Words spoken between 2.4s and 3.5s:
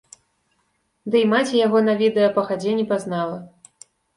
хадзе не пазнала.